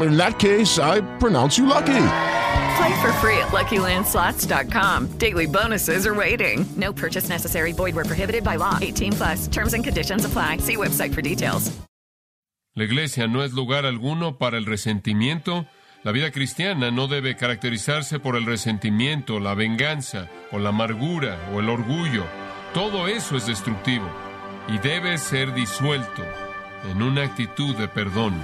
[0.00, 2.06] In that case, I pronounce you lucky.
[2.76, 5.18] Play for free at LuckyLandSlots.com.
[5.18, 6.66] Daily bonuses are waiting.
[6.76, 7.72] No purchase necessary.
[7.72, 8.78] Void where prohibited by law.
[8.80, 9.48] 18 plus.
[9.48, 10.58] Terms and conditions apply.
[10.58, 11.70] See website for details.
[12.76, 15.66] La iglesia no es lugar alguno para el resentimiento.
[16.02, 21.60] La vida cristiana no debe caracterizarse por el resentimiento, la venganza, o la amargura, o
[21.60, 22.24] el orgullo.
[22.74, 24.06] Todo eso es destructivo
[24.68, 26.24] y debe ser disuelto
[26.90, 28.34] en una actitud de perdón.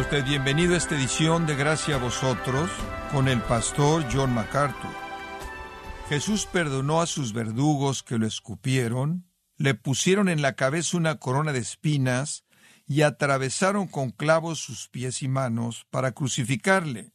[0.00, 2.70] Usted bienvenido a esta edición de Gracia a vosotros
[3.10, 4.90] con el pastor John MacArthur.
[6.10, 11.54] Jesús perdonó a sus verdugos que lo escupieron, le pusieron en la cabeza una corona
[11.54, 12.44] de espinas
[12.86, 17.12] y atravesaron con clavos sus pies y manos para crucificarle.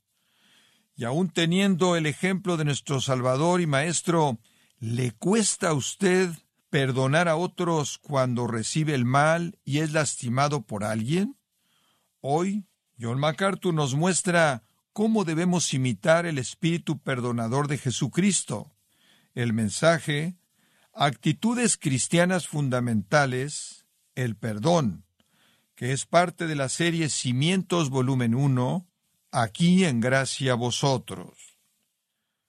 [0.96, 4.40] Y aun teniendo el ejemplo de nuestro Salvador y Maestro,
[4.80, 6.32] ¿le cuesta a usted
[6.72, 11.38] perdonar a otros cuando recibe el mal y es lastimado por alguien?
[12.22, 12.68] Hoy,
[13.02, 14.64] John MacArthur nos muestra
[14.94, 18.72] cómo debemos imitar el espíritu perdonador de Jesucristo.
[19.34, 20.36] El mensaje,
[20.94, 25.06] actitudes cristianas fundamentales, el perdón,
[25.74, 28.88] que es parte de la serie Cimientos volumen 1,
[29.32, 31.58] aquí en gracia vosotros.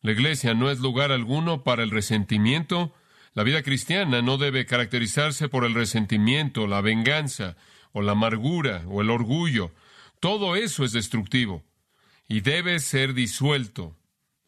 [0.02, 2.92] La iglesia no es lugar alguno para el resentimiento.
[3.32, 7.56] La vida cristiana no debe caracterizarse por el resentimiento, la venganza,
[7.92, 9.70] o la amargura, o el orgullo.
[10.22, 11.64] Todo eso es destructivo
[12.28, 13.98] y debe ser disuelto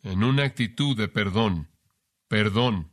[0.04, 1.68] en una actitud de perdón.
[2.28, 2.92] Perdón.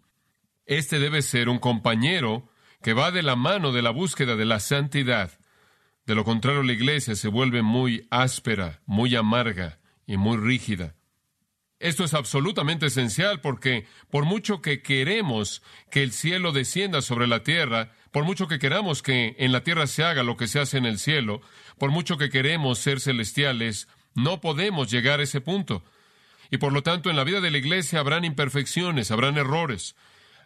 [0.66, 2.50] Este debe ser un compañero
[2.82, 5.32] que va de la mano de la búsqueda de la santidad.
[6.08, 10.96] De lo contrario, la iglesia se vuelve muy áspera, muy amarga y muy rígida.
[11.82, 17.42] Esto es absolutamente esencial porque por mucho que queremos que el cielo descienda sobre la
[17.42, 20.78] tierra, por mucho que queramos que en la tierra se haga lo que se hace
[20.78, 21.42] en el cielo,
[21.80, 25.84] por mucho que queremos ser celestiales, no podemos llegar a ese punto.
[26.52, 29.96] Y por lo tanto, en la vida de la iglesia habrán imperfecciones, habrán errores,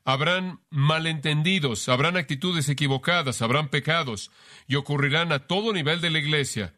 [0.05, 4.31] habrán malentendidos, habrán actitudes equivocadas, habrán pecados,
[4.67, 6.75] y ocurrirán a todo nivel de la iglesia.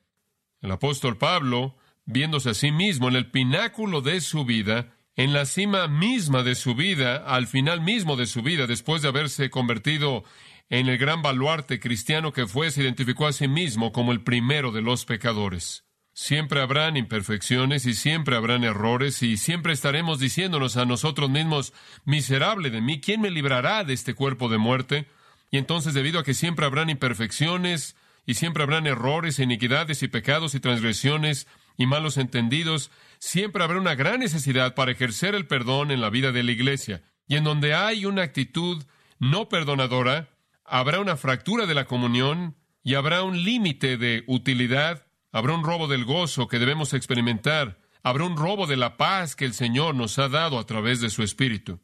[0.61, 5.45] El apóstol Pablo, viéndose a sí mismo en el pináculo de su vida, en la
[5.45, 10.23] cima misma de su vida, al final mismo de su vida, después de haberse convertido
[10.69, 14.71] en el gran baluarte cristiano que fue, se identificó a sí mismo como el primero
[14.71, 15.85] de los pecadores.
[16.13, 21.73] Siempre habrán imperfecciones y siempre habrán errores y siempre estaremos diciéndonos a nosotros mismos,
[22.05, 25.07] miserable de mí, ¿quién me librará de este cuerpo de muerte?
[25.51, 27.95] Y entonces, debido a que siempre habrán imperfecciones
[28.25, 31.47] y siempre habrán errores, iniquidades y pecados y transgresiones
[31.77, 36.31] y malos entendidos, siempre habrá una gran necesidad para ejercer el perdón en la vida
[36.31, 37.03] de la iglesia.
[37.27, 38.83] Y en donde hay una actitud
[39.19, 40.29] no perdonadora,
[40.65, 45.87] habrá una fractura de la comunión y habrá un límite de utilidad, habrá un robo
[45.87, 50.17] del gozo que debemos experimentar, habrá un robo de la paz que el Señor nos
[50.19, 51.79] ha dado a través de su Espíritu.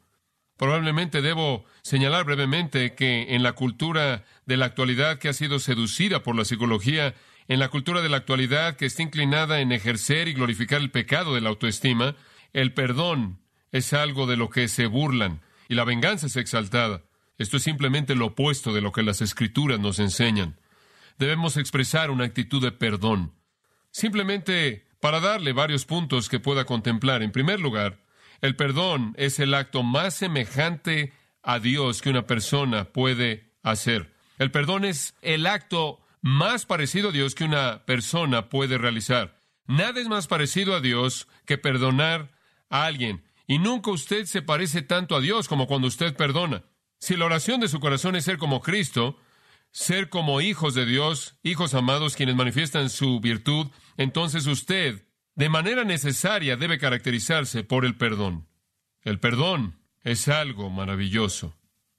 [0.58, 6.22] Probablemente debo señalar brevemente que en la cultura de la actualidad que ha sido seducida
[6.22, 7.16] por la psicología,
[7.48, 11.36] en la cultura de la actualidad que está inclinada en ejercer y glorificar el pecado
[11.36, 12.16] de la autoestima,
[12.54, 13.40] el perdón
[13.72, 17.04] es algo de lo que se burlan y la venganza es exaltada.
[17.38, 20.60] Esto es simplemente lo opuesto de lo que las escrituras nos enseñan.
[21.18, 23.34] Debemos expresar una actitud de perdón.
[23.92, 27.24] Simplemente para darle varios puntos que pueda contemplar.
[27.24, 28.00] En primer lugar,
[28.40, 34.14] el perdón es el acto más semejante a Dios que una persona puede hacer.
[34.40, 39.42] El perdón es el acto más parecido a Dios que una persona puede realizar.
[39.68, 42.32] Nada es más parecido a Dios que perdonar
[42.70, 43.26] a alguien.
[43.46, 46.64] Y nunca usted se parece tanto a Dios como cuando usted perdona.
[46.98, 49.18] Si la oración de su corazón es ser como Cristo,
[49.72, 53.68] ser como hijos de Dios, hijos amados quienes manifiestan su virtud,
[53.98, 55.06] entonces usted,
[55.36, 58.48] de manera necesaria, debe caracterizarse por el perdón.
[59.02, 61.54] El perdón es algo maravilloso.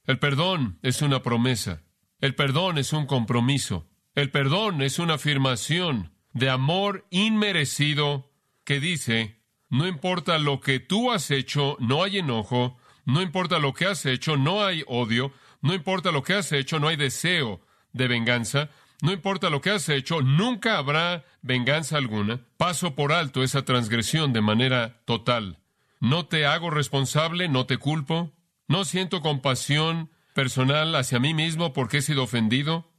[0.05, 1.83] El perdón es una promesa.
[2.21, 3.87] El perdón es un compromiso.
[4.15, 8.31] El perdón es una afirmación de amor inmerecido
[8.63, 9.41] que dice,
[9.71, 14.07] no importa lo que tú has hecho, no hay enojo, no importa lo que has
[14.07, 15.33] hecho, no hay odio,
[15.63, 17.61] no importa lo que has hecho, no hay deseo
[17.93, 18.71] de venganza,
[19.03, 22.41] no importa lo que has hecho, nunca habrá venganza alguna.
[22.57, 25.59] Paso por alto esa transgresión de manera total.
[25.99, 28.33] No te hago responsable, no te culpo,
[28.69, 32.94] no siento compasión personal hacia mí mismo porque he sido ofendido,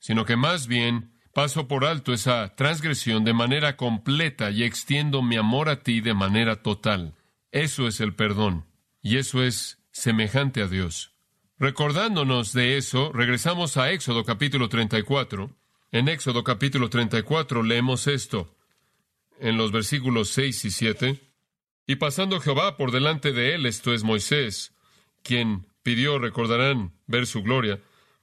[0.00, 5.36] sino que más bien paso por alto esa transgresión de manera completa y extiendo mi
[5.36, 7.14] amor a ti de manera total.
[7.52, 8.66] Eso es el perdón,
[9.02, 11.12] y eso es semejante a Dios.
[11.58, 15.56] Recordándonos de eso, regresamos a Éxodo capítulo 34.
[15.92, 18.56] En Éxodo capítulo 34 leemos esto,
[19.38, 21.20] en los versículos 6 y 7.
[21.86, 24.74] Y pasando Jehová por delante de él, esto es Moisés,
[25.22, 27.80] quien pidió, recordarán, ver su gloria.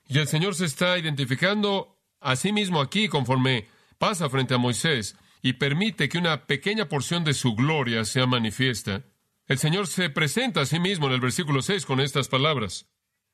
[0.07, 3.67] Y el Señor se está identificando a sí mismo aquí conforme
[3.97, 9.03] pasa frente a Moisés y permite que una pequeña porción de su gloria sea manifiesta.
[9.47, 12.89] El Señor se presenta a sí mismo en el versículo 6 con estas palabras.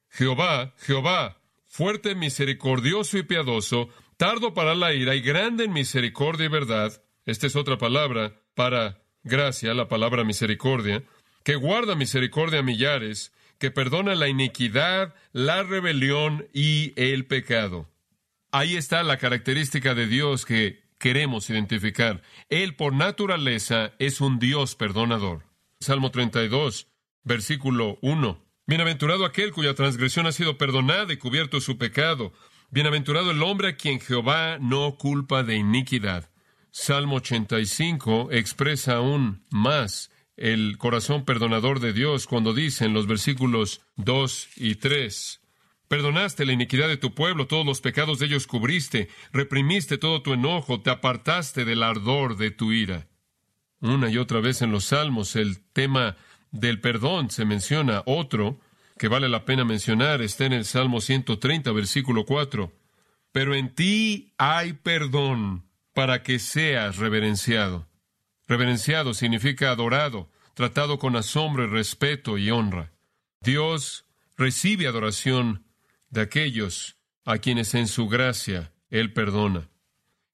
[0.09, 6.49] Jehová, Jehová, fuerte, misericordioso y piadoso, tardo para la ira y grande en misericordia y
[6.49, 7.03] verdad.
[7.25, 11.03] Esta es otra palabra para gracia, la palabra misericordia,
[11.43, 13.31] que guarda misericordia a millares,
[13.63, 17.89] que perdona la iniquidad, la rebelión y el pecado.
[18.51, 22.21] Ahí está la característica de Dios que queremos identificar.
[22.49, 25.45] Él por naturaleza es un Dios perdonador.
[25.79, 26.89] Salmo 32,
[27.23, 28.43] versículo 1.
[28.67, 32.33] Bienaventurado aquel cuya transgresión ha sido perdonada y cubierto su pecado.
[32.69, 36.29] Bienaventurado el hombre a quien Jehová no culpa de iniquidad.
[36.69, 43.81] Salmo 85 expresa aún más el corazón perdonador de Dios cuando dice en los versículos
[43.97, 45.41] 2 y 3,
[45.87, 50.33] Perdonaste la iniquidad de tu pueblo, todos los pecados de ellos cubriste, reprimiste todo tu
[50.33, 53.07] enojo, te apartaste del ardor de tu ira.
[53.79, 56.15] Una y otra vez en los salmos el tema
[56.51, 58.01] del perdón se menciona.
[58.05, 58.59] Otro
[58.97, 62.71] que vale la pena mencionar está en el Salmo 130, versículo 4.
[63.31, 67.87] Pero en ti hay perdón para que seas reverenciado.
[68.47, 72.91] Reverenciado significa adorado, tratado con asombro, respeto y honra.
[73.41, 74.05] Dios
[74.37, 75.65] recibe adoración
[76.09, 79.69] de aquellos a quienes en su gracia Él perdona.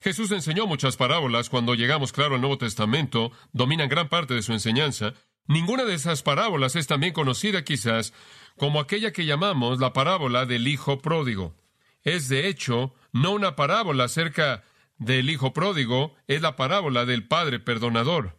[0.01, 4.53] Jesús enseñó muchas parábolas cuando llegamos, claro, al Nuevo Testamento, dominan gran parte de su
[4.53, 5.13] enseñanza.
[5.45, 8.13] Ninguna de esas parábolas es también conocida quizás
[8.55, 11.55] como aquella que llamamos la parábola del Hijo Pródigo.
[12.03, 14.63] Es de hecho no una parábola acerca
[14.99, 18.37] del Hijo Pródigo, es la parábola del Padre Perdonador.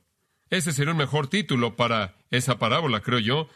[0.51, 3.49] Ese sería un mejor título para esa parábola, creo yo.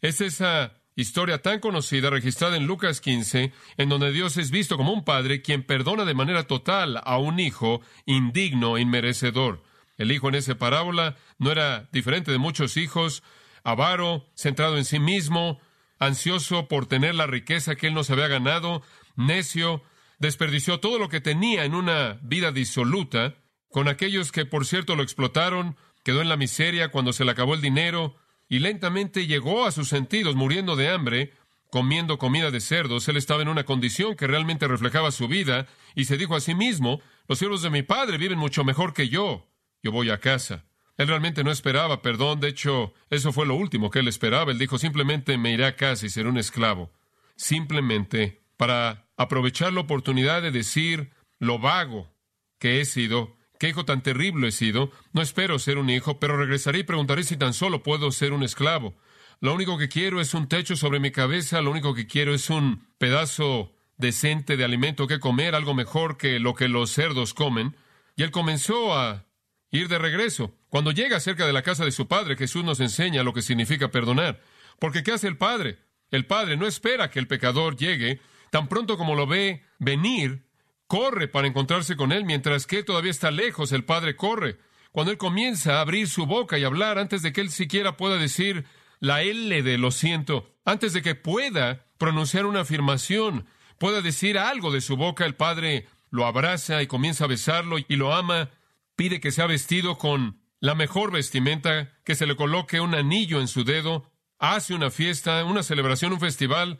[0.00, 4.92] Es esa historia tan conocida registrada en Lucas 15, en donde Dios es visto como
[4.92, 9.62] un padre quien perdona de manera total a un hijo indigno e inmerecedor.
[9.96, 13.22] El hijo en esa parábola no era diferente de muchos hijos,
[13.62, 15.60] avaro, centrado en sí mismo,
[15.98, 18.82] ansioso por tener la riqueza que él no se había ganado,
[19.16, 19.82] necio,
[20.18, 23.34] desperdició todo lo que tenía en una vida disoluta,
[23.68, 27.54] con aquellos que por cierto lo explotaron, quedó en la miseria cuando se le acabó
[27.54, 28.16] el dinero,
[28.48, 31.32] y lentamente llegó a sus sentidos muriendo de hambre,
[31.70, 33.08] comiendo comida de cerdos.
[33.08, 36.54] Él estaba en una condición que realmente reflejaba su vida, y se dijo a sí
[36.54, 39.48] mismo, los siervos de mi padre viven mucho mejor que yo.
[39.82, 40.66] Yo voy a casa.
[40.96, 44.52] Él realmente no esperaba perdón, de hecho, eso fue lo último que él esperaba.
[44.52, 46.92] Él dijo, simplemente me iré a casa y seré un esclavo.
[47.34, 52.12] Simplemente para aprovechar la oportunidad de decir lo vago
[52.58, 56.36] que he sido, qué hijo tan terrible he sido, no espero ser un hijo, pero
[56.36, 58.94] regresaré y preguntaré si tan solo puedo ser un esclavo.
[59.40, 62.50] Lo único que quiero es un techo sobre mi cabeza, lo único que quiero es
[62.50, 67.76] un pedazo decente de alimento que comer, algo mejor que lo que los cerdos comen.
[68.16, 69.26] Y él comenzó a
[69.70, 70.54] ir de regreso.
[70.68, 73.90] Cuando llega cerca de la casa de su padre, Jesús nos enseña lo que significa
[73.90, 74.40] perdonar.
[74.78, 75.78] Porque ¿qué hace el padre?
[76.10, 78.20] El padre no espera que el pecador llegue,
[78.54, 80.46] tan pronto como lo ve venir,
[80.86, 84.58] corre para encontrarse con él, mientras que todavía está lejos, el padre corre.
[84.92, 88.16] Cuando él comienza a abrir su boca y hablar, antes de que él siquiera pueda
[88.16, 88.64] decir
[89.00, 93.46] la L de lo siento, antes de que pueda pronunciar una afirmación,
[93.76, 97.96] pueda decir algo de su boca, el padre lo abraza y comienza a besarlo y
[97.96, 98.50] lo ama,
[98.94, 103.48] pide que sea vestido con la mejor vestimenta, que se le coloque un anillo en
[103.48, 106.78] su dedo, hace una fiesta, una celebración, un festival,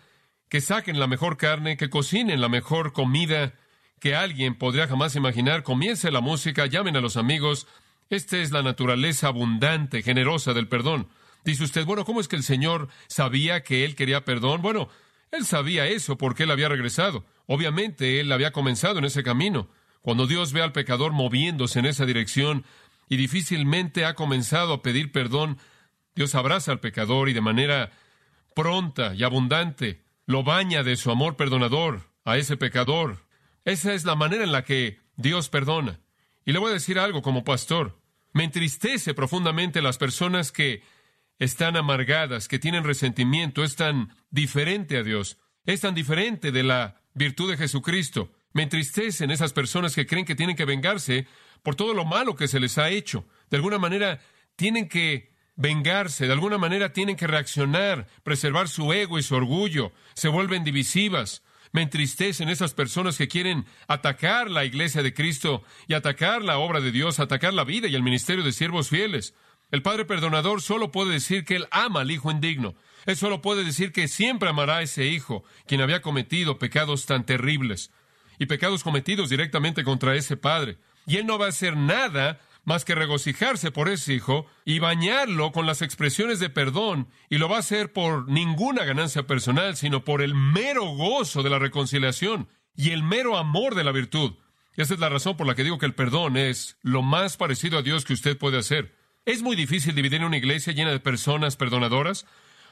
[0.49, 3.55] que saquen la mejor carne, que cocinen la mejor comida
[4.01, 7.67] que alguien podría jamás imaginar, comience la música, llamen a los amigos.
[8.11, 11.09] Esta es la naturaleza abundante, generosa del perdón.
[11.45, 14.63] Dice usted, bueno, ¿cómo es que el Señor sabía que él quería perdón?
[14.63, 14.89] Bueno,
[15.31, 17.25] él sabía eso porque él había regresado.
[17.47, 19.69] Obviamente, él había comenzado en ese camino.
[20.01, 22.65] Cuando Dios ve al pecador moviéndose en esa dirección
[23.09, 25.59] y difícilmente ha comenzado a pedir perdón,
[26.15, 27.91] Dios abraza al pecador y de manera
[28.55, 33.27] pronta y abundante lo baña de su amor perdonador a ese pecador.
[33.65, 36.01] Esa es la manera en la que Dios perdona.
[36.45, 38.01] Y le voy a decir algo como pastor.
[38.33, 40.83] Me entristece profundamente las personas que
[41.39, 47.01] están amargadas, que tienen resentimiento, es tan diferente a Dios, es tan diferente de la
[47.15, 48.33] virtud de Jesucristo.
[48.53, 51.27] Me entristecen esas personas que creen que tienen que vengarse
[51.63, 53.27] por todo lo malo que se les ha hecho.
[53.51, 54.21] De alguna manera
[54.57, 59.93] tienen que vengarse, de alguna manera tienen que reaccionar, preservar su ego y su orgullo,
[60.15, 61.43] se vuelven divisivas.
[61.73, 66.81] Me entristecen esas personas que quieren atacar la iglesia de Cristo y atacar la obra
[66.81, 69.35] de Dios, atacar la vida y el ministerio de siervos fieles.
[69.73, 72.77] El Padre Perdonador solo puede decir que Él ama al Hijo indigno.
[73.07, 77.27] Él solo puede decir que siempre amará a ese Hijo, quien había cometido pecados tan
[77.27, 77.91] terribles
[78.39, 80.79] y pecados cometidos directamente contra ese Padre.
[81.07, 85.53] Y Él no va a hacer nada más que regocijarse por ese hijo y bañarlo
[85.53, 90.05] con las expresiones de perdón, y lo va a hacer por ninguna ganancia personal, sino
[90.05, 94.35] por el mero gozo de la reconciliación y el mero amor de la virtud.
[94.77, 97.79] Esa es la razón por la que digo que el perdón es lo más parecido
[97.79, 98.97] a Dios que usted puede hacer.
[99.25, 102.27] Es muy difícil dividir una iglesia llena de personas perdonadoras,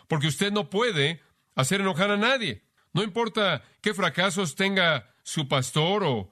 [0.08, 1.22] porque usted no puede
[1.54, 2.64] hacer enojar a nadie.
[2.92, 6.31] No importa qué fracasos tenga su pastor o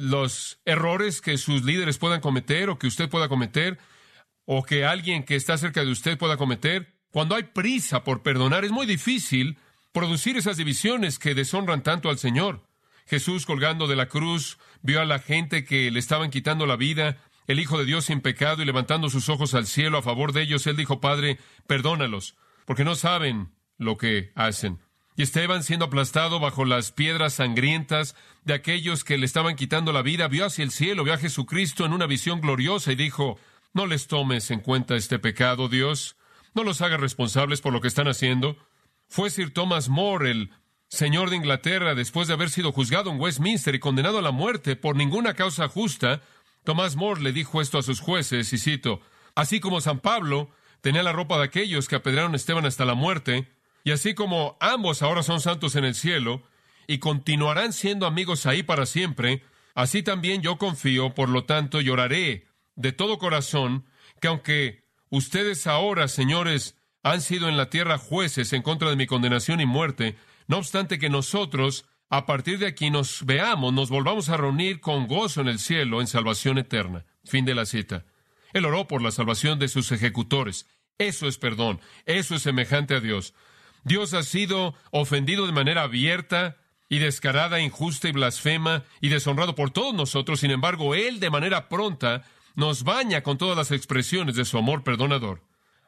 [0.00, 3.78] los errores que sus líderes puedan cometer o que usted pueda cometer
[4.44, 6.94] o que alguien que está cerca de usted pueda cometer.
[7.10, 9.58] Cuando hay prisa por perdonar es muy difícil
[9.92, 12.66] producir esas divisiones que deshonran tanto al Señor.
[13.06, 17.18] Jesús colgando de la cruz vio a la gente que le estaban quitando la vida,
[17.46, 20.42] el Hijo de Dios sin pecado y levantando sus ojos al cielo a favor de
[20.42, 24.78] ellos, él dijo, Padre, perdónalos, porque no saben lo que hacen.
[25.20, 30.00] Y Esteban, siendo aplastado bajo las piedras sangrientas de aquellos que le estaban quitando la
[30.00, 33.38] vida, vio hacia el cielo, vio a Jesucristo en una visión gloriosa y dijo,
[33.74, 36.16] no les tomes en cuenta este pecado, Dios,
[36.54, 38.56] no los hagas responsables por lo que están haciendo.
[39.08, 40.52] Fue Sir Thomas More, el
[40.88, 44.74] señor de Inglaterra, después de haber sido juzgado en Westminster y condenado a la muerte
[44.74, 46.22] por ninguna causa justa,
[46.64, 49.02] Thomas More le dijo esto a sus jueces, y cito,
[49.34, 50.48] así como San Pablo
[50.80, 53.50] tenía la ropa de aquellos que apedrearon a Esteban hasta la muerte,
[53.84, 56.42] y así como ambos ahora son santos en el cielo
[56.86, 59.42] y continuarán siendo amigos ahí para siempre,
[59.74, 62.46] así también yo confío, por lo tanto lloraré
[62.76, 63.86] de todo corazón
[64.20, 69.06] que aunque ustedes ahora, señores, han sido en la tierra jueces en contra de mi
[69.06, 74.28] condenación y muerte, no obstante que nosotros, a partir de aquí nos veamos, nos volvamos
[74.28, 77.06] a reunir con gozo en el cielo en salvación eterna.
[77.24, 78.04] Fin de la cita.
[78.52, 80.66] Él oró por la salvación de sus ejecutores.
[80.98, 81.80] Eso es perdón.
[82.04, 83.34] Eso es semejante a Dios.
[83.84, 86.56] Dios ha sido ofendido de manera abierta
[86.88, 90.40] y descarada, injusta y blasfema y deshonrado por todos nosotros.
[90.40, 94.82] Sin embargo, Él de manera pronta nos baña con todas las expresiones de su amor
[94.82, 95.42] perdonador.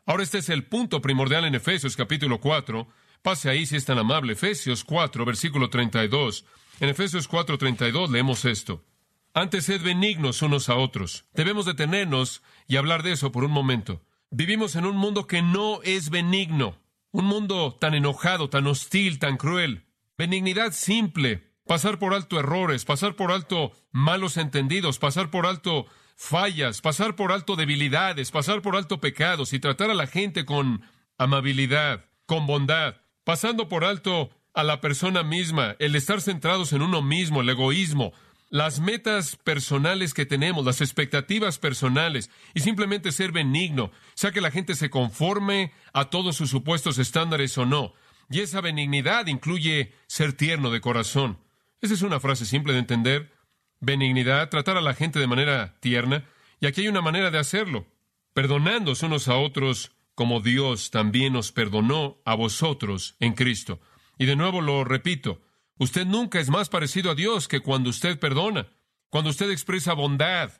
[0.06, 2.88] Ahora este es el punto primordial en Efesios capítulo 4.
[3.22, 4.32] Pase ahí si es tan amable.
[4.32, 6.44] Efesios 4, versículo 32.
[6.80, 8.84] En Efesios 4, 32 leemos esto.
[9.34, 11.24] Antes sed benignos unos a otros.
[11.32, 14.02] Debemos detenernos y hablar de eso por un momento.
[14.30, 16.81] Vivimos en un mundo que no es benigno.
[17.12, 19.84] Un mundo tan enojado, tan hostil, tan cruel.
[20.16, 21.52] Benignidad simple.
[21.66, 27.30] Pasar por alto errores, pasar por alto malos entendidos, pasar por alto fallas, pasar por
[27.30, 30.82] alto debilidades, pasar por alto pecados y tratar a la gente con
[31.18, 37.02] amabilidad, con bondad, pasando por alto a la persona misma, el estar centrados en uno
[37.02, 38.12] mismo, el egoísmo,
[38.52, 44.50] las metas personales que tenemos, las expectativas personales, y simplemente ser benigno, sea que la
[44.50, 47.94] gente se conforme a todos sus supuestos estándares o no.
[48.28, 51.38] Y esa benignidad incluye ser tierno de corazón.
[51.80, 53.32] Esa es una frase simple de entender.
[53.80, 56.26] Benignidad, tratar a la gente de manera tierna,
[56.60, 57.86] y aquí hay una manera de hacerlo,
[58.34, 63.80] perdonándose unos a otros como Dios también nos perdonó a vosotros en Cristo.
[64.18, 65.40] Y de nuevo lo repito,
[65.82, 68.68] Usted nunca es más parecido a Dios que cuando usted perdona,
[69.10, 70.52] cuando usted expresa bondad,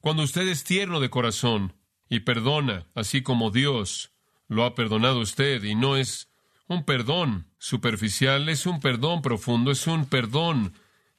[0.00, 1.74] cuando usted es tierno de corazón
[2.08, 4.10] y perdona, así como Dios
[4.48, 5.62] lo ha perdonado a usted.
[5.64, 6.30] Y no es
[6.66, 10.72] un perdón superficial, es un perdón profundo, es un perdón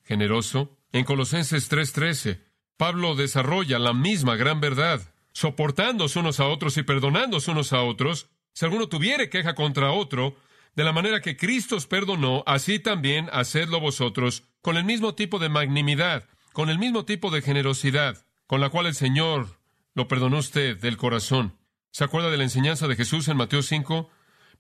[0.05, 0.75] generoso.
[0.91, 2.39] En Colosenses 3:13,
[2.77, 8.27] Pablo desarrolla la misma gran verdad, soportándose unos a otros y perdonándose unos a otros.
[8.53, 10.35] Si alguno tuviere queja contra otro,
[10.75, 15.39] de la manera que Cristo os perdonó, así también hacedlo vosotros, con el mismo tipo
[15.39, 19.59] de magnanimidad, con el mismo tipo de generosidad, con la cual el Señor
[19.93, 21.57] lo perdonó usted del corazón.
[21.91, 24.09] ¿Se acuerda de la enseñanza de Jesús en Mateo 5?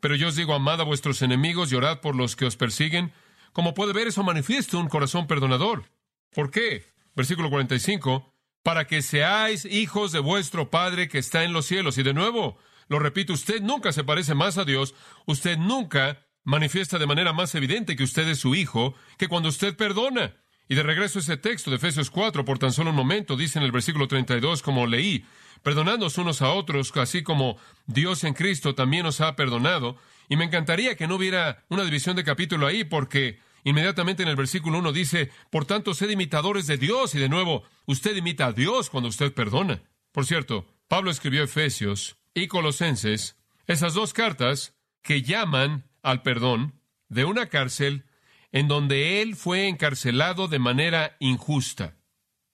[0.01, 3.13] Pero yo os digo, amad a vuestros enemigos y orad por los que os persiguen.
[3.53, 5.85] Como puede ver, eso manifiesta un corazón perdonador.
[6.33, 6.85] ¿Por qué?
[7.15, 8.33] Versículo 45.
[8.63, 11.97] Para que seáis hijos de vuestro Padre que está en los cielos.
[11.97, 12.57] Y de nuevo,
[12.91, 14.95] lo repito, usted nunca se parece más a Dios.
[15.25, 19.77] Usted nunca manifiesta de manera más evidente que usted es su hijo que cuando usted
[19.77, 20.35] perdona.
[20.67, 23.59] Y de regreso a ese texto de Efesios 4, por tan solo un momento, dice
[23.59, 25.23] en el versículo 32, como leí,
[25.63, 27.55] perdonándonos unos a otros, así como
[27.85, 29.95] Dios en Cristo también nos ha perdonado.
[30.27, 34.35] Y me encantaría que no hubiera una división de capítulo ahí, porque inmediatamente en el
[34.35, 37.15] versículo 1 dice, por tanto, sed imitadores de Dios.
[37.15, 39.81] Y de nuevo, usted imita a Dios cuando usted perdona.
[40.11, 47.25] Por cierto, Pablo escribió Efesios y Colosenses, esas dos cartas que llaman al perdón de
[47.25, 48.05] una cárcel
[48.51, 51.97] en donde él fue encarcelado de manera injusta.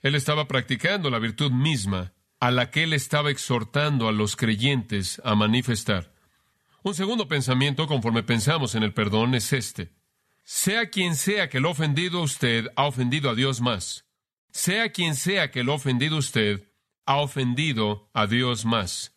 [0.02, 5.22] Él estaba practicando la virtud misma a la que él estaba exhortando a los creyentes
[5.24, 6.14] a manifestar.
[6.84, 9.92] Un segundo pensamiento, conforme pensamos en el perdón, es este.
[10.44, 14.06] Sea quien sea que lo ha ofendido usted, ha ofendido a Dios más.
[14.52, 16.72] Sea quien sea que lo ha ofendido usted,
[17.06, 19.17] ha ofendido a Dios más.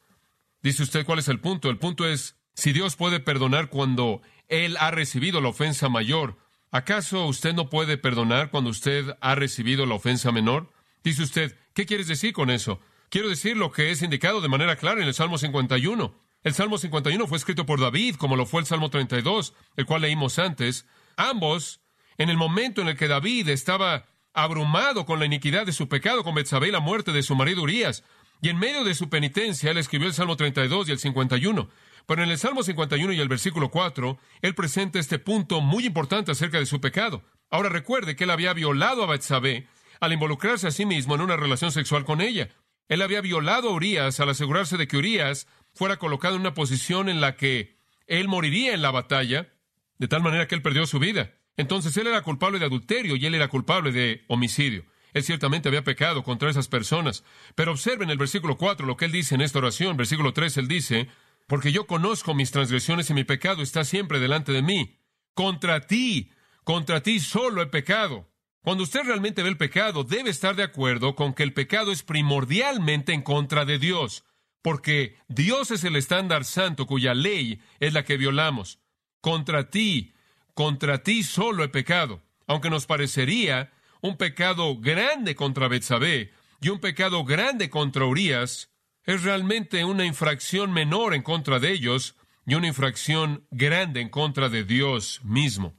[0.62, 1.70] Dice usted cuál es el punto.
[1.70, 6.38] El punto es, si Dios puede perdonar cuando Él ha recibido la ofensa mayor,
[6.70, 10.72] ¿acaso usted no puede perdonar cuando usted ha recibido la ofensa menor?
[11.02, 12.80] Dice usted, ¿qué quieres decir con eso?
[13.08, 16.14] Quiero decir lo que es indicado de manera clara en el Salmo 51.
[16.42, 20.02] El Salmo 51 fue escrito por David, como lo fue el Salmo 32, el cual
[20.02, 20.86] leímos antes.
[21.16, 21.80] Ambos,
[22.18, 26.22] en el momento en el que David estaba abrumado con la iniquidad de su pecado
[26.22, 28.04] con Betsabé y la muerte de su marido Urias,
[28.42, 31.68] y en medio de su penitencia, él escribió el Salmo 32 y el 51.
[32.06, 36.32] Pero en el Salmo 51 y el versículo 4, él presenta este punto muy importante
[36.32, 37.22] acerca de su pecado.
[37.50, 39.68] Ahora recuerde que él había violado a Betsabé
[40.00, 42.48] al involucrarse a sí mismo en una relación sexual con ella.
[42.88, 47.08] Él había violado a Urias al asegurarse de que Urias fuera colocado en una posición
[47.08, 49.52] en la que él moriría en la batalla,
[49.98, 51.34] de tal manera que él perdió su vida.
[51.56, 54.84] Entonces él era culpable de adulterio y él era culpable de homicidio.
[55.12, 57.24] Él ciertamente había pecado contra esas personas.
[57.54, 59.96] Pero observen el versículo 4 lo que él dice en esta oración.
[59.96, 61.08] Versículo 3 él dice,
[61.46, 64.98] porque yo conozco mis transgresiones y mi pecado está siempre delante de mí.
[65.34, 66.30] Contra ti,
[66.64, 68.30] contra ti solo he pecado.
[68.62, 72.02] Cuando usted realmente ve el pecado, debe estar de acuerdo con que el pecado es
[72.02, 74.24] primordialmente en contra de Dios,
[74.60, 78.78] porque Dios es el estándar santo cuya ley es la que violamos.
[79.22, 80.12] Contra ti,
[80.54, 86.80] contra ti solo he pecado, aunque nos parecería un pecado grande contra Betsabé y un
[86.80, 88.70] pecado grande contra Urias,
[89.04, 94.48] es realmente una infracción menor en contra de ellos y una infracción grande en contra
[94.48, 95.74] de Dios mismo.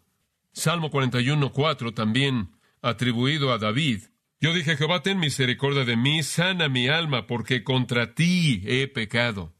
[0.53, 4.03] Salmo 41.4 también atribuido a David.
[4.39, 9.53] Yo dije, Jehová, ten misericordia de mí, sana mi alma, porque contra ti he pecado.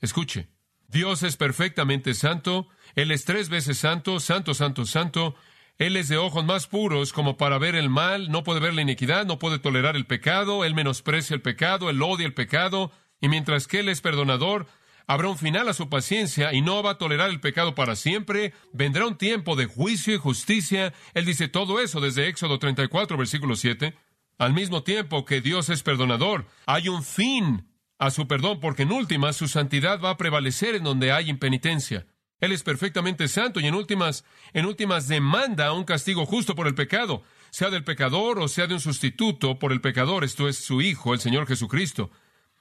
[0.00, 0.50] Escuche,
[0.86, 5.34] Dios es perfectamente santo, Él es tres veces santo, santo, santo, santo,
[5.78, 8.82] Él es de ojos más puros como para ver el mal, no puede ver la
[8.82, 13.28] iniquidad, no puede tolerar el pecado, Él menosprecia el pecado, Él odia el pecado, y
[13.28, 14.66] mientras que Él es perdonador,
[15.10, 18.52] Habrá un final a su paciencia y no va a tolerar el pecado para siempre.
[18.74, 20.92] Vendrá un tiempo de juicio y justicia.
[21.14, 23.94] Él dice todo eso desde Éxodo 34, versículo 7.
[24.36, 27.66] Al mismo tiempo que Dios es perdonador, hay un fin
[27.98, 32.06] a su perdón, porque en últimas su santidad va a prevalecer en donde hay impenitencia.
[32.40, 36.74] Él es perfectamente santo y en últimas, en últimas demanda un castigo justo por el
[36.74, 40.80] pecado, sea del pecador o sea de un sustituto por el pecador, esto es su
[40.80, 42.10] Hijo, el Señor Jesucristo.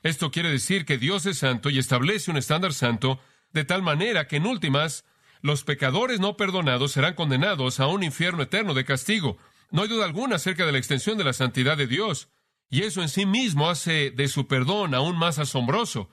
[0.04, 3.20] Esto quiere decir que Dios es santo y establece un estándar santo
[3.54, 5.06] de tal manera que en últimas
[5.42, 9.38] los pecadores no perdonados serán condenados a un infierno eterno de castigo.
[9.70, 12.30] No hay duda alguna acerca de la extensión de la santidad de Dios,
[12.70, 16.10] y eso en sí mismo hace de su perdón aún más asombroso.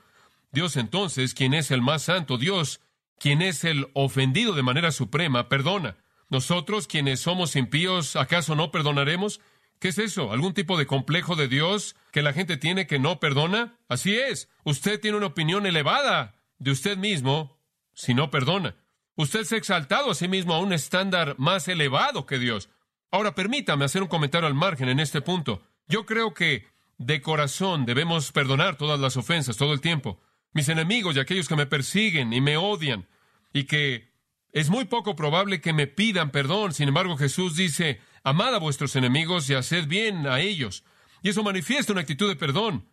[0.51, 2.79] Dios entonces, quien es el más santo, Dios,
[3.19, 5.97] quien es el ofendido de manera suprema, perdona.
[6.29, 9.39] Nosotros, quienes somos impíos, ¿acaso no perdonaremos?
[9.79, 10.31] ¿Qué es eso?
[10.31, 13.77] ¿Algún tipo de complejo de Dios que la gente tiene que no perdona?
[13.87, 14.49] Así es.
[14.63, 17.59] Usted tiene una opinión elevada de usted mismo
[17.93, 18.75] si no perdona.
[19.15, 22.69] Usted se ha exaltado a sí mismo a un estándar más elevado que Dios.
[23.11, 25.61] Ahora permítame hacer un comentario al margen en este punto.
[25.87, 30.19] Yo creo que de corazón debemos perdonar todas las ofensas todo el tiempo.
[30.55, 33.05] Mis enemigos y aquellos que me persiguen y me odian
[33.53, 34.09] y que
[34.53, 36.73] es muy poco probable que me pidan perdón.
[36.73, 40.85] Sin embargo, Jesús dice, amad a vuestros enemigos y haced bien a ellos.
[41.21, 42.87] Y eso manifiesta una actitud de perdón.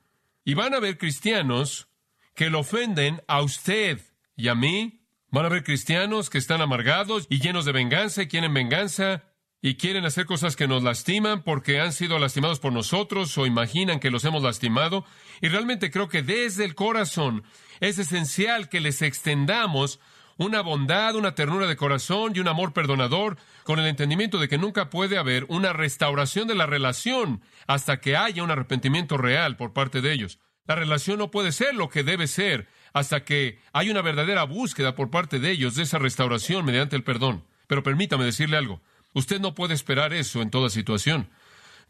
[0.44, 1.86] Y van a haber cristianos
[2.34, 4.00] que lo ofenden a usted
[4.36, 5.04] y a mí.
[5.30, 9.22] Van a haber cristianos que están amargados y llenos de venganza y quieren venganza.
[9.64, 14.00] Y quieren hacer cosas que nos lastiman porque han sido lastimados por nosotros o imaginan
[14.00, 15.04] que los hemos lastimado.
[15.40, 17.44] Y realmente creo que desde el corazón
[17.78, 20.00] es esencial que les extendamos
[20.36, 24.58] una bondad, una ternura de corazón y un amor perdonador, con el entendimiento de que
[24.58, 29.72] nunca puede haber una restauración de la relación hasta que haya un arrepentimiento real por
[29.72, 30.40] parte de ellos.
[30.66, 34.96] La relación no puede ser lo que debe ser hasta que haya una verdadera búsqueda
[34.96, 37.44] por parte de ellos de esa restauración mediante el perdón.
[37.68, 38.82] Pero permítame decirle algo.
[39.14, 41.28] Usted no puede esperar eso en toda situación.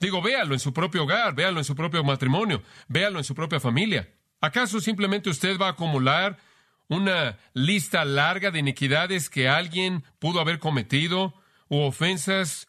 [0.00, 3.60] Digo, véalo en su propio hogar, véalo en su propio matrimonio, véalo en su propia
[3.60, 4.08] familia.
[4.40, 6.38] ¿Acaso simplemente usted va a acumular
[6.88, 11.34] una lista larga de iniquidades que alguien pudo haber cometido
[11.68, 12.68] u ofensas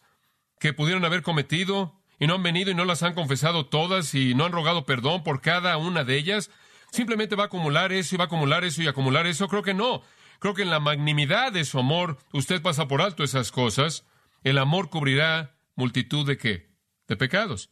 [0.59, 4.35] que pudieron haber cometido y no han venido y no las han confesado todas y
[4.35, 6.51] no han rogado perdón por cada una de ellas?
[6.91, 9.47] ¿Simplemente va a acumular eso y va a acumular eso y acumular eso?
[9.47, 10.03] Creo que no.
[10.37, 14.05] Creo que en la magnanimidad de su amor usted pasa por alto esas cosas.
[14.43, 16.69] El amor cubrirá multitud de qué?
[17.07, 17.69] De pecados.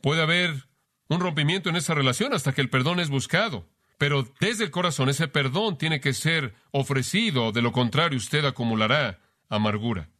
[0.00, 0.68] Puede haber
[1.08, 3.68] un rompimiento en esa relación hasta que el perdón es buscado.
[3.98, 9.20] Pero desde el corazón ese perdón tiene que ser ofrecido, de lo contrario usted acumulará
[9.48, 10.10] amargura.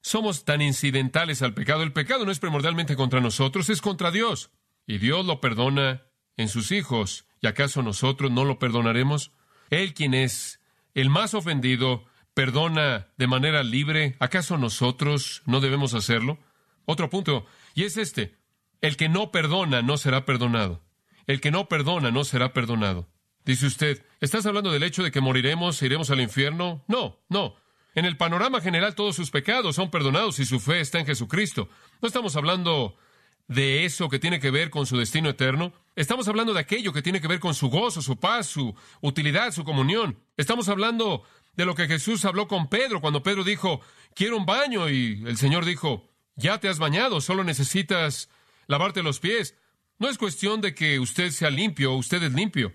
[0.00, 1.82] Somos tan incidentales al pecado.
[1.82, 4.50] El pecado no es primordialmente contra nosotros, es contra Dios.
[4.86, 6.02] Y Dios lo perdona
[6.36, 7.26] en sus hijos.
[7.40, 9.30] ¿Y acaso nosotros no lo perdonaremos?
[9.70, 10.60] Él quien es
[10.94, 14.16] el más ofendido, perdona de manera libre.
[14.18, 16.38] ¿Acaso nosotros no debemos hacerlo?
[16.84, 18.36] Otro punto, y es este.
[18.80, 20.82] El que no perdona no será perdonado.
[21.26, 23.08] El que no perdona no será perdonado.
[23.44, 26.84] Dice usted, ¿estás hablando del hecho de que moriremos e iremos al infierno?
[26.88, 27.56] No, no.
[27.94, 31.68] En el panorama general todos sus pecados son perdonados si su fe está en Jesucristo.
[32.00, 32.96] No estamos hablando
[33.48, 35.72] de eso que tiene que ver con su destino eterno.
[35.94, 39.52] Estamos hablando de aquello que tiene que ver con su gozo, su paz, su utilidad,
[39.52, 40.18] su comunión.
[40.36, 43.80] Estamos hablando de lo que Jesús habló con Pedro cuando Pedro dijo,
[44.14, 48.30] quiero un baño y el Señor dijo, ya te has bañado, solo necesitas
[48.66, 49.56] lavarte los pies.
[49.98, 52.72] No es cuestión de que usted sea limpio o usted es limpio.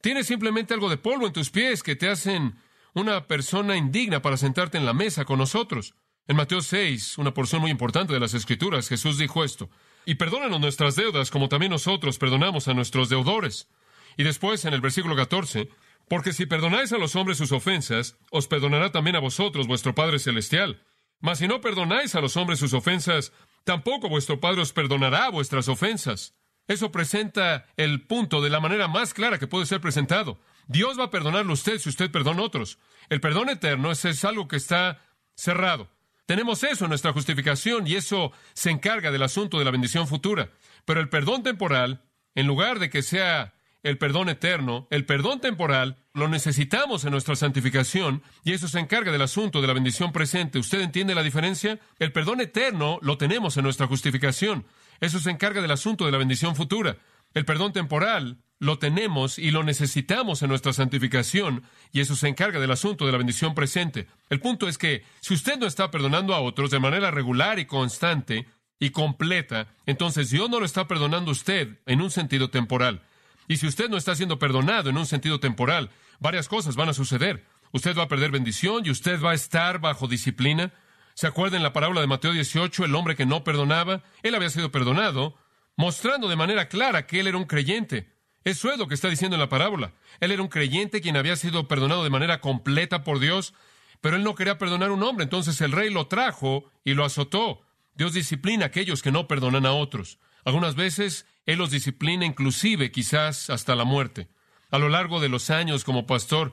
[0.00, 2.56] Tienes simplemente algo de polvo en tus pies que te hacen
[2.94, 5.94] una persona indigna para sentarte en la mesa con nosotros.
[6.26, 9.68] En Mateo 6, una porción muy importante de las Escrituras, Jesús dijo esto,
[10.06, 13.68] y perdónanos nuestras deudas como también nosotros perdonamos a nuestros deudores.
[14.16, 15.68] Y después, en el versículo 14,
[16.08, 20.18] porque si perdonáis a los hombres sus ofensas, os perdonará también a vosotros vuestro Padre
[20.18, 20.82] Celestial.
[21.20, 23.32] Mas si no perdonáis a los hombres sus ofensas,
[23.64, 26.34] tampoco vuestro Padre os perdonará vuestras ofensas.
[26.66, 30.38] Eso presenta el punto de la manera más clara que puede ser presentado.
[30.66, 32.78] Dios va a perdonarlo a usted si usted perdona a otros.
[33.10, 35.02] El perdón eterno es, es algo que está
[35.34, 35.90] cerrado.
[36.26, 40.50] Tenemos eso en nuestra justificación y eso se encarga del asunto de la bendición futura.
[40.86, 42.02] Pero el perdón temporal,
[42.34, 43.53] en lugar de que sea
[43.84, 49.12] el perdón eterno, el perdón temporal, lo necesitamos en nuestra santificación y eso se encarga
[49.12, 50.58] del asunto de la bendición presente.
[50.58, 51.78] ¿Usted entiende la diferencia?
[51.98, 54.64] El perdón eterno lo tenemos en nuestra justificación.
[55.00, 56.96] Eso se encarga del asunto de la bendición futura.
[57.34, 62.60] El perdón temporal lo tenemos y lo necesitamos en nuestra santificación y eso se encarga
[62.60, 64.06] del asunto de la bendición presente.
[64.30, 67.66] El punto es que si usted no está perdonando a otros de manera regular y
[67.66, 68.46] constante
[68.78, 73.02] y completa, entonces Dios no lo está perdonando a usted en un sentido temporal.
[73.48, 76.94] Y si usted no está siendo perdonado en un sentido temporal, varias cosas van a
[76.94, 77.44] suceder.
[77.72, 80.72] Usted va a perder bendición y usted va a estar bajo disciplina.
[81.14, 84.02] ¿Se acuerdan la parábola de Mateo 18, el hombre que no perdonaba?
[84.22, 85.36] Él había sido perdonado,
[85.76, 88.12] mostrando de manera clara que él era un creyente.
[88.44, 89.94] Eso es lo que está diciendo en la parábola.
[90.20, 93.54] Él era un creyente quien había sido perdonado de manera completa por Dios,
[94.00, 97.04] pero él no quería perdonar a un hombre, entonces el rey lo trajo y lo
[97.04, 97.62] azotó.
[97.94, 100.18] Dios disciplina a aquellos que no perdonan a otros.
[100.44, 104.28] Algunas veces Él los disciplina inclusive quizás hasta la muerte.
[104.70, 106.52] A lo largo de los años como pastor,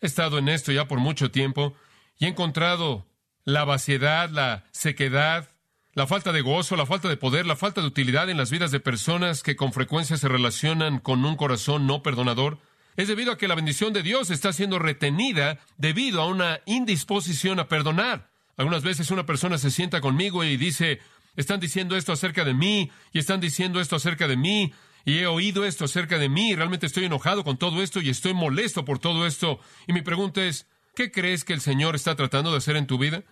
[0.00, 1.74] he estado en esto ya por mucho tiempo
[2.18, 3.06] y he encontrado
[3.44, 5.50] la vaciedad, la sequedad,
[5.92, 8.70] la falta de gozo, la falta de poder, la falta de utilidad en las vidas
[8.70, 12.58] de personas que con frecuencia se relacionan con un corazón no perdonador,
[12.96, 17.60] es debido a que la bendición de Dios está siendo retenida debido a una indisposición
[17.60, 18.30] a perdonar.
[18.56, 21.00] Algunas veces una persona se sienta conmigo y dice,
[21.36, 24.72] están diciendo esto acerca de mí y están diciendo esto acerca de mí
[25.04, 28.10] y he oído esto acerca de mí y realmente estoy enojado con todo esto y
[28.10, 29.60] estoy molesto por todo esto.
[29.86, 32.98] Y mi pregunta es, ¿qué crees que el Señor está tratando de hacer en tu
[32.98, 33.22] vida?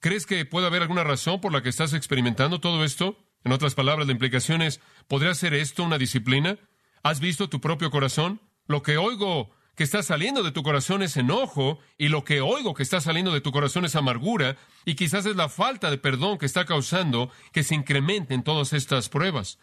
[0.00, 3.18] ¿Crees que puede haber alguna razón por la que estás experimentando todo esto?
[3.42, 6.58] En otras palabras, la implicación es, ¿podría ser esto una disciplina?
[7.02, 8.40] ¿Has visto tu propio corazón?
[8.66, 12.74] Lo que oigo que está saliendo de tu corazón es enojo y lo que oigo
[12.74, 16.38] que está saliendo de tu corazón es amargura y quizás es la falta de perdón
[16.38, 19.58] que está causando que se incrementen todas estas pruebas.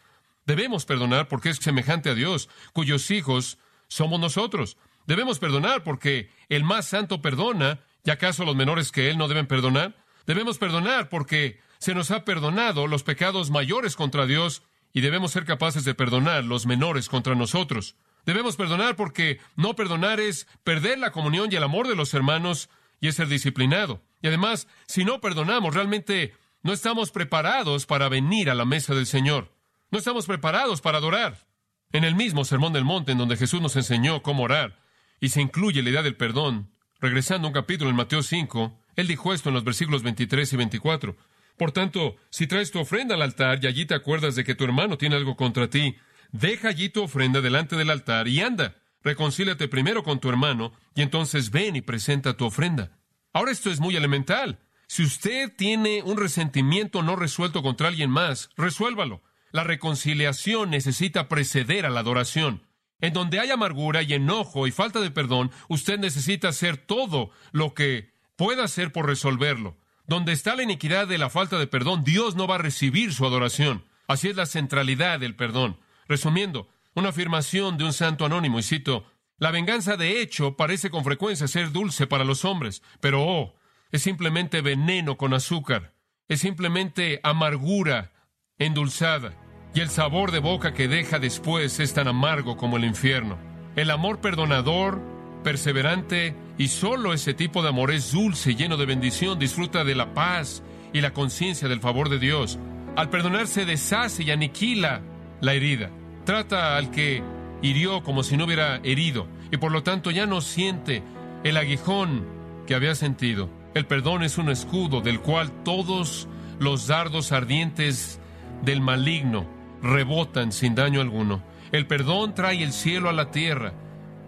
[0.46, 4.78] Debemos perdonar porque es semejante a Dios, cuyos hijos somos nosotros.
[5.08, 9.48] Debemos perdonar porque el más santo perdona, ¿y acaso los menores que Él no deben
[9.48, 9.96] perdonar?
[10.26, 15.46] Debemos perdonar porque se nos ha perdonado los pecados mayores contra Dios y debemos ser
[15.46, 17.96] capaces de perdonar los menores contra nosotros.
[18.26, 22.70] Debemos perdonar porque no perdonar es perder la comunión y el amor de los hermanos
[23.00, 24.02] y es ser disciplinado.
[24.22, 29.08] Y además, si no perdonamos, realmente no estamos preparados para venir a la mesa del
[29.08, 29.52] Señor.
[29.90, 31.48] No estamos preparados para adorar.
[31.92, 34.80] En el mismo Sermón del Monte, en donde Jesús nos enseñó cómo orar,
[35.20, 39.08] y se incluye la idea del perdón, regresando a un capítulo en Mateo 5, él
[39.08, 41.18] dijo esto en los versículos 23 y 24.
[41.58, 44.64] Por tanto, si traes tu ofrenda al altar y allí te acuerdas de que tu
[44.64, 45.96] hermano tiene algo contra ti,
[46.32, 48.76] deja allí tu ofrenda delante del altar y anda.
[49.04, 52.98] Reconcíliate primero con tu hermano y entonces ven y presenta tu ofrenda.
[53.34, 54.60] Ahora esto es muy elemental.
[54.88, 59.24] Si usted tiene un resentimiento no resuelto contra alguien más, resuélvalo.
[59.52, 62.64] La reconciliación necesita preceder a la adoración.
[63.00, 67.74] En donde hay amargura y enojo y falta de perdón, usted necesita hacer todo lo
[67.74, 69.78] que pueda hacer por resolverlo.
[70.06, 73.26] Donde está la iniquidad de la falta de perdón, Dios no va a recibir su
[73.26, 73.86] adoración.
[74.08, 75.80] Así es la centralidad del perdón.
[76.12, 79.06] Resumiendo, una afirmación de un santo anónimo, y cito,
[79.38, 83.56] la venganza de hecho parece con frecuencia ser dulce para los hombres, pero oh,
[83.94, 85.94] es simplemente veneno con azúcar,
[86.28, 88.12] es simplemente amargura
[88.58, 89.34] endulzada,
[89.74, 93.38] y el sabor de boca que deja después es tan amargo como el infierno.
[93.78, 95.02] El amor perdonador,
[95.46, 100.14] perseverante, y solo ese tipo de amor es dulce, lleno de bendición, disfruta de la
[100.14, 102.60] paz y la conciencia del favor de Dios.
[102.98, 105.02] Al perdonar se deshace y aniquila
[105.40, 105.90] la herida.
[106.26, 107.24] Trata al que
[107.62, 111.04] hirió como si no hubiera herido, y por lo tanto ya no siente
[111.44, 112.26] el aguijón
[112.68, 113.50] que había sentido.
[113.74, 116.28] El perdón es un escudo del cual todos
[116.60, 118.20] los dardos ardientes
[118.64, 119.48] del maligno
[119.82, 121.42] rebotan sin daño alguno.
[121.72, 123.74] El perdón trae el cielo a la tierra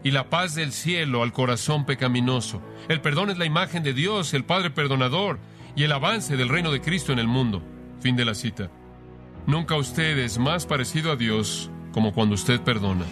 [0.04, 2.62] y la paz del cielo al corazón pecaminoso.
[2.88, 5.40] El perdón es la imagen de Dios, el Padre perdonador,
[5.76, 7.62] y el avance del reino de Cristo en el mundo.
[8.02, 8.70] Fin de la cita.
[9.48, 13.06] Nunca usted es más parecido a Dios como cuando usted perdona.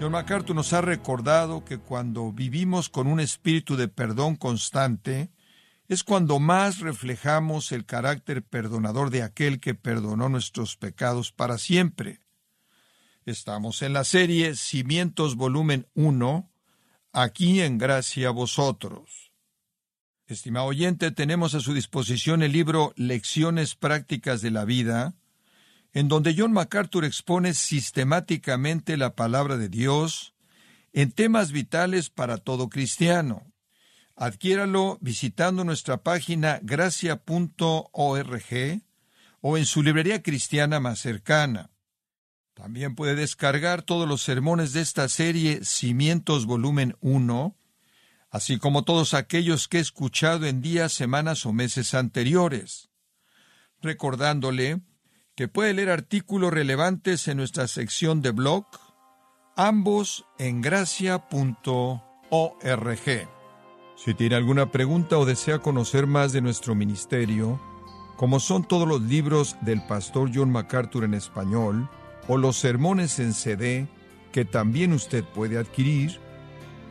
[0.00, 5.30] John MacArthur nos ha recordado que cuando vivimos con un espíritu de perdón constante,
[5.86, 12.20] es cuando más reflejamos el carácter perdonador de aquel que perdonó nuestros pecados para siempre.
[13.26, 16.50] Estamos en la serie Cimientos volumen 1,
[17.12, 19.21] aquí en gracia vosotros.
[20.26, 25.14] Estimado oyente, tenemos a su disposición el libro Lecciones Prácticas de la Vida,
[25.92, 30.34] en donde John MacArthur expone sistemáticamente la palabra de Dios
[30.92, 33.52] en temas vitales para todo cristiano.
[34.14, 37.92] Adquiéralo visitando nuestra página gracia.org
[39.40, 41.70] o en su librería cristiana más cercana.
[42.54, 47.56] También puede descargar todos los sermones de esta serie Cimientos Volumen 1,
[48.32, 52.88] así como todos aquellos que he escuchado en días, semanas o meses anteriores,
[53.82, 54.80] recordándole
[55.36, 58.64] que puede leer artículos relevantes en nuestra sección de blog,
[59.54, 61.20] ambos en gracia.org.
[63.96, 67.60] Si tiene alguna pregunta o desea conocer más de nuestro ministerio,
[68.16, 71.88] como son todos los libros del pastor John MacArthur en español,
[72.28, 73.88] o los sermones en CD,
[74.32, 76.18] que también usted puede adquirir,